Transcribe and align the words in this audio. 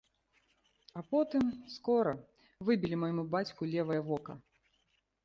А 1.01 1.01
потым, 1.11 1.43
скора, 1.75 2.13
выбілі 2.71 2.95
майму 3.03 3.27
бацьку 3.37 3.69
левае 3.75 3.99
вока. 4.09 4.33